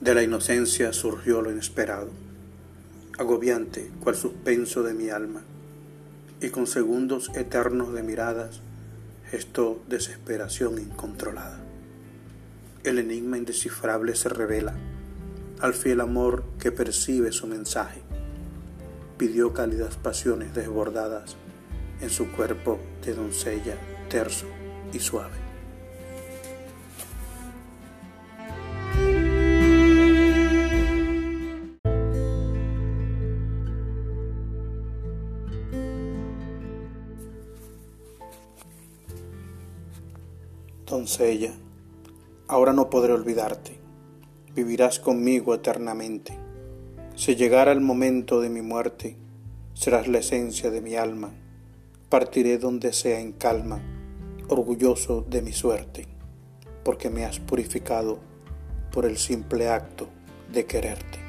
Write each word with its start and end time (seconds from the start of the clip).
De 0.00 0.14
la 0.14 0.22
inocencia 0.22 0.94
surgió 0.94 1.42
lo 1.42 1.50
inesperado, 1.50 2.08
agobiante 3.18 3.90
cual 4.00 4.16
suspenso 4.16 4.82
de 4.82 4.94
mi 4.94 5.10
alma, 5.10 5.42
y 6.40 6.48
con 6.48 6.66
segundos 6.66 7.30
eternos 7.34 7.92
de 7.92 8.02
miradas 8.02 8.62
gestó 9.30 9.82
desesperación 9.88 10.78
incontrolada. 10.78 11.60
El 12.82 12.98
enigma 12.98 13.36
indescifrable 13.36 14.16
se 14.16 14.30
revela 14.30 14.74
al 15.60 15.74
fiel 15.74 16.00
amor 16.00 16.44
que 16.58 16.72
percibe 16.72 17.30
su 17.30 17.46
mensaje. 17.46 18.00
Pidió 19.18 19.52
cálidas 19.52 19.96
pasiones 19.96 20.54
desbordadas 20.54 21.36
en 22.00 22.08
su 22.08 22.32
cuerpo 22.32 22.80
de 23.04 23.12
doncella 23.12 23.76
terso 24.08 24.46
y 24.94 24.98
suave. 25.00 25.49
Doncella, 40.90 41.52
ahora 42.48 42.72
no 42.72 42.90
podré 42.90 43.12
olvidarte, 43.12 43.78
vivirás 44.56 44.98
conmigo 44.98 45.54
eternamente. 45.54 46.36
Si 47.14 47.36
llegara 47.36 47.70
el 47.70 47.80
momento 47.80 48.40
de 48.40 48.50
mi 48.50 48.60
muerte, 48.60 49.16
serás 49.72 50.08
la 50.08 50.18
esencia 50.18 50.68
de 50.68 50.80
mi 50.80 50.96
alma, 50.96 51.30
partiré 52.08 52.58
donde 52.58 52.92
sea 52.92 53.20
en 53.20 53.30
calma, 53.30 53.80
orgulloso 54.48 55.24
de 55.30 55.42
mi 55.42 55.52
suerte, 55.52 56.08
porque 56.82 57.08
me 57.08 57.24
has 57.24 57.38
purificado 57.38 58.18
por 58.90 59.04
el 59.04 59.16
simple 59.16 59.68
acto 59.68 60.08
de 60.52 60.66
quererte. 60.66 61.19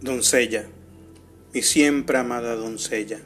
Doncella, 0.00 0.66
mi 1.54 1.62
siempre 1.62 2.18
amada 2.18 2.54
doncella, 2.54 3.18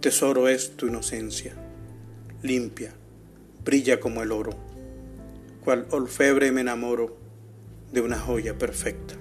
tesoro 0.00 0.48
es 0.48 0.78
tu 0.78 0.86
inocencia, 0.86 1.52
limpia, 2.42 2.94
brilla 3.62 4.00
como 4.00 4.22
el 4.22 4.32
oro, 4.32 4.52
cual 5.62 5.86
orfebre 5.90 6.52
me 6.52 6.62
enamoro 6.62 7.18
de 7.92 8.00
una 8.00 8.18
joya 8.18 8.56
perfecta. 8.56 9.14